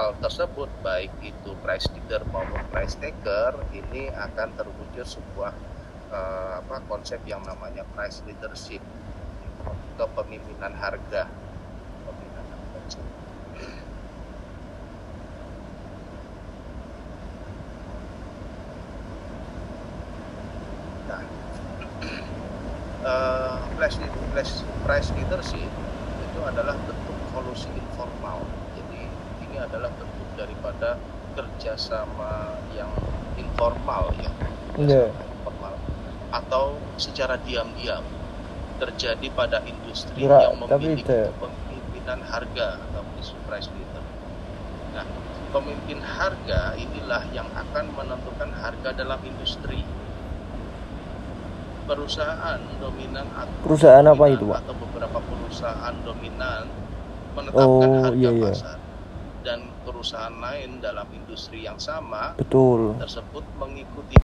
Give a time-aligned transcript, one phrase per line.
[0.00, 5.52] hal tersebut baik itu price leader maupun price taker ini akan terwujud sebuah
[6.08, 8.80] uh, apa konsep yang namanya price leadership
[10.00, 11.28] kepemimpinan harga
[21.10, 21.22] Nah,
[23.04, 25.68] uh, price, leadership
[26.24, 28.59] itu adalah bentuk kolusi informal.
[29.50, 30.94] Ini adalah bentuk daripada
[31.34, 32.90] kerjasama yang
[33.34, 34.30] informal ya,
[34.78, 35.10] Iya.
[35.10, 35.74] informal
[36.30, 38.06] atau secara diam-diam
[38.78, 43.02] terjadi pada industri Gerak, yang memiliki itu- kepemimpinan harga atau
[43.50, 44.04] price leader.
[44.94, 45.04] Nah,
[45.50, 49.82] pemimpin harga inilah yang akan menentukan harga dalam industri.
[51.90, 54.58] Perusahaan dominan atau Perusahaan apa dominan itu, Pak?
[54.62, 56.64] Atau beberapa perusahaan dominan
[57.34, 58.50] menetapkan Oh, harga iya, iya.
[58.54, 58.78] pasar
[59.44, 62.96] dan perusahaan lain dalam industri yang sama Betul.
[62.96, 64.16] tersebut mengikuti